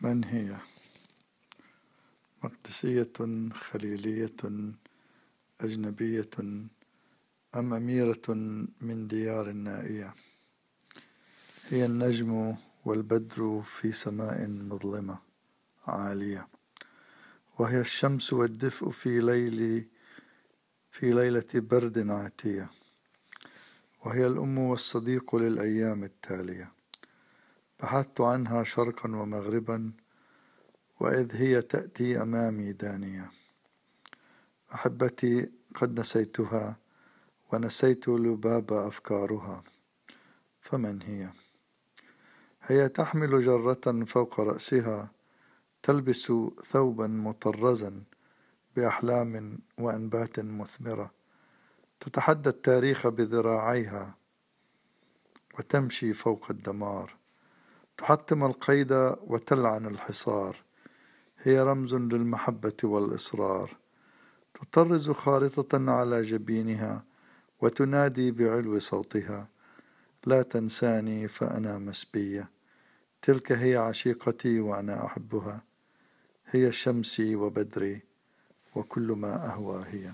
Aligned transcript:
من 0.00 0.24
هي؟ 0.24 0.56
مقدسية 2.44 3.12
خليلية 3.52 4.36
أجنبية 5.60 6.30
أم 7.54 7.74
أميرة 7.74 8.28
من 8.80 9.08
ديار 9.08 9.52
نائية 9.52 10.14
هي 11.68 11.84
النجم 11.84 12.56
والبدر 12.84 13.62
في 13.62 13.92
سماء 13.92 14.46
مظلمة 14.48 15.18
عالية 15.86 16.48
وهي 17.58 17.80
الشمس 17.80 18.32
والدفء 18.32 18.90
في 18.90 19.20
ليل 19.20 19.88
في 20.90 21.10
ليلة 21.10 21.46
برد 21.54 22.10
عاتية 22.10 22.70
وهي 24.04 24.26
الأم 24.26 24.58
والصديق 24.58 25.36
للأيام 25.36 26.04
التالية. 26.04 26.72
بحثت 27.82 28.20
عنها 28.20 28.62
شرقا 28.64 29.08
ومغربا 29.08 29.92
وإذ 31.00 31.36
هي 31.36 31.62
تأتي 31.62 32.22
أمامي 32.22 32.72
دانية. 32.72 33.30
أحبتي 34.74 35.50
قد 35.74 36.00
نسيتها 36.00 36.76
ونسيت 37.52 38.08
لباب 38.08 38.72
أفكارها. 38.72 39.64
فمن 40.60 41.02
هي؟ 41.02 41.30
هي 42.62 42.88
تحمل 42.88 43.40
جرة 43.40 44.04
فوق 44.04 44.40
رأسها 44.40 45.10
تلبس 45.82 46.32
ثوبا 46.64 47.06
مطرزا 47.06 48.02
بأحلام 48.76 49.58
وأنبات 49.78 50.40
مثمرة. 50.40 51.10
تتحدى 52.00 52.48
التاريخ 52.48 53.08
بذراعيها 53.08 54.14
وتمشي 55.58 56.12
فوق 56.12 56.50
الدمار. 56.50 57.19
تحطم 58.00 58.44
القيد 58.44 58.92
وتلعن 59.26 59.86
الحصار. 59.86 60.56
هي 61.42 61.62
رمز 61.62 61.94
للمحبة 61.94 62.76
والإصرار. 62.84 63.76
تطرز 64.54 65.10
خارطة 65.10 65.90
على 65.90 66.22
جبينها 66.22 67.04
وتنادي 67.60 68.30
بعلو 68.30 68.78
صوتها. 68.78 69.48
لا 70.26 70.42
تنساني 70.42 71.28
فأنا 71.28 71.78
مسبية. 71.78 72.50
تلك 73.22 73.52
هي 73.52 73.76
عشيقتي 73.76 74.60
وأنا 74.60 75.06
أحبها. 75.06 75.62
هي 76.46 76.72
شمسي 76.72 77.36
وبدري 77.36 78.02
وكل 78.74 79.12
ما 79.12 79.46
أهوى 79.46 79.84
هي. 79.86 80.12